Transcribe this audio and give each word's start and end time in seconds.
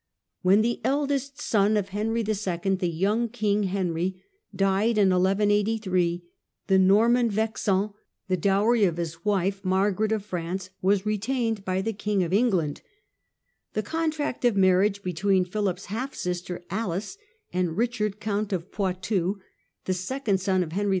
When 0.41 0.61
the 0.63 0.81
eldest 0.83 1.39
son 1.39 1.77
of 1.77 1.89
Henry 1.89 2.21
II., 2.21 2.75
the 2.75 2.89
"young 2.89 3.29
king" 3.29 3.65
Henry, 3.65 4.23
died 4.55 4.97
in 4.97 5.11
1183, 5.11 6.23
the 6.65 6.79
Norman 6.79 7.29
Vexin, 7.29 7.93
the 8.27 8.35
dowry 8.35 8.83
of 8.85 8.97
his 8.97 9.23
wife, 9.23 9.63
Margaret 9.63 10.11
of 10.11 10.25
France 10.25 10.63
(see 10.63 10.69
p. 10.69 10.75
107), 10.79 10.81
was 10.81 11.05
retained 11.05 11.63
by 11.65 11.83
the 11.83 11.93
King 11.93 12.23
of 12.23 12.33
England. 12.33 12.81
The 13.73 13.83
contract 13.83 14.43
of 14.43 14.57
marriage 14.57 15.03
between 15.03 15.45
Philip's 15.45 15.85
half 15.85 16.15
sister 16.15 16.63
Alice 16.71 17.19
and 17.53 17.77
Eichard 17.77 18.19
Count 18.19 18.51
of 18.51 18.71
Poitou, 18.71 19.35
the 19.85 19.93
second 19.93 20.39
son 20.39 20.63
of 20.63 20.71
Henry 20.71 20.89
II. 20.89 20.89